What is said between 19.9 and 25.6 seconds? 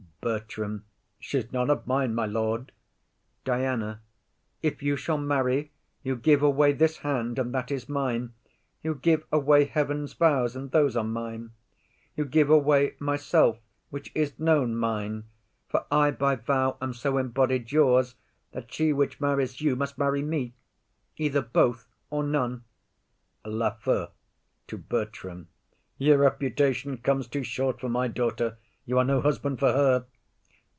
marry me, Either both or none. LAFEW. [To Bertram]